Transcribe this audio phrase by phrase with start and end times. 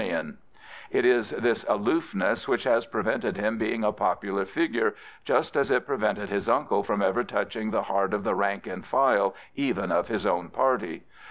[0.01, 3.83] B S9 Prophets, Priests, and Kings It is this aloofness which has prevented him being
[3.83, 8.23] a popular figure, just as it prevented his uncle from ever touching the heart of
[8.23, 11.03] the rank and file even of his own party.